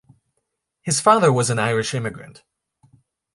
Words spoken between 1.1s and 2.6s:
was an Irish immigrant.